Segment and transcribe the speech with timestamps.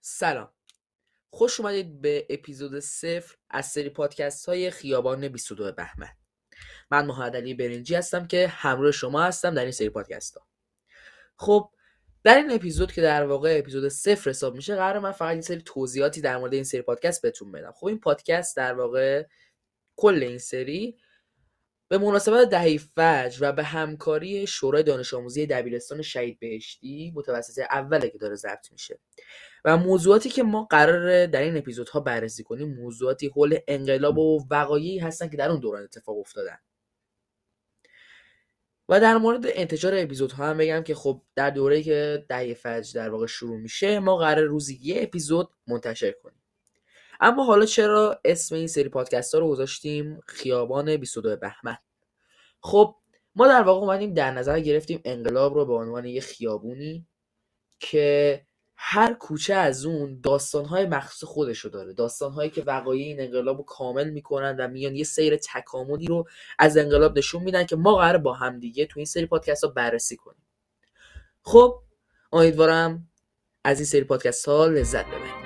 [0.00, 0.52] سلام.
[1.30, 6.08] خوش اومدید به اپیزود صفر از سری پادکست های خیابان 22 بهمن.
[6.90, 10.46] من محمد علی برنجی هستم که همراه شما هستم در این سری پادکست ها
[11.36, 11.70] خب
[12.24, 15.62] در این اپیزود که در واقع اپیزود صفر حساب میشه قرار من فقط این سری
[15.62, 17.72] توضیحاتی در مورد این سری پادکست بهتون بدم.
[17.72, 19.26] خب این پادکست در واقع
[19.96, 20.98] کل این سری
[21.90, 28.08] به مناسبت دهه فجر و به همکاری شورای دانش آموزی دبیرستان شهید بهشتی متوسط اوله
[28.10, 28.98] که داره ضبط میشه.
[29.64, 34.98] و موضوعاتی که ما قرار در این اپیزودها بررسی کنیم موضوعاتی حول انقلاب و وقایعی
[34.98, 36.58] هستن که در اون دوران اتفاق افتادن.
[38.88, 43.10] و در مورد انتشار اپیزودها هم بگم که خب در دوره که دهه فجر در
[43.10, 46.39] واقع شروع میشه ما قرار روزی یه اپیزود منتشر کنیم.
[47.20, 51.76] اما حالا چرا اسم این سری پادکست ها رو گذاشتیم خیابان 22 بهمن؟
[52.60, 52.96] خب
[53.34, 57.06] ما در واقع اومدیم در نظر گرفتیم انقلاب رو به عنوان یه خیابونی
[57.80, 58.42] که
[58.76, 61.92] هر کوچه از اون داستانهای مخصوص خودشو داره.
[61.92, 66.76] داستانهایی که وقایع این انقلاب رو کامل می‌کنن و میان یه سیر تکاملی رو از
[66.76, 70.46] انقلاب نشون میدن که ما قرار با همدیگه تو این سری پادکست ها بررسی کنیم.
[71.42, 71.82] خب
[72.32, 73.08] امیدوارم
[73.64, 75.39] از این سری پادکست ها لذت ببرید.